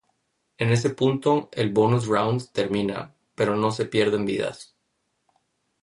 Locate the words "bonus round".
1.69-2.51